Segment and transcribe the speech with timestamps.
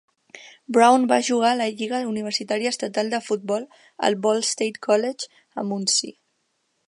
[0.77, 3.69] Brown va jugar a la lliga universitària estatal de futbol
[4.09, 6.17] al Ball State College a Muncie.